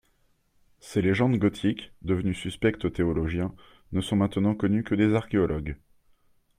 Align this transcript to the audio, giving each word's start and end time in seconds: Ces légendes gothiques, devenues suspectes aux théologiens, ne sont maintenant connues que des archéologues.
Ces 0.79 0.99
légendes 1.03 1.37
gothiques, 1.37 1.93
devenues 2.01 2.33
suspectes 2.33 2.85
aux 2.85 2.89
théologiens, 2.89 3.53
ne 3.91 4.01
sont 4.01 4.15
maintenant 4.15 4.55
connues 4.55 4.83
que 4.83 4.95
des 4.95 5.13
archéologues. 5.13 5.77